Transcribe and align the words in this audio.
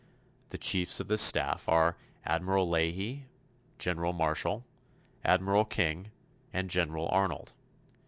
The 0.49 0.57
Chiefs 0.57 0.99
of 0.99 1.09
this 1.09 1.21
Staff 1.21 1.69
are 1.69 1.95
Admiral 2.25 2.67
Leahy, 2.67 3.27
General 3.77 4.13
Marshall, 4.13 4.65
Admiral 5.23 5.63
King 5.65 6.09
and 6.51 6.71
General 6.71 7.07
Arnold. 7.09 7.53